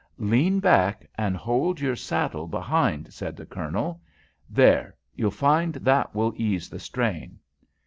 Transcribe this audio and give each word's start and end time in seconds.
"Lean 0.17 0.59
back, 0.59 1.07
and 1.15 1.37
hold 1.37 1.79
your 1.79 1.95
saddle 1.95 2.47
behind," 2.47 3.13
said 3.13 3.37
the 3.37 3.45
Colonel. 3.45 4.01
"There, 4.49 4.95
you'll 5.13 5.29
find 5.29 5.75
that 5.75 6.15
will 6.15 6.33
ease 6.37 6.69
the 6.71 6.79
strain." 6.79 7.37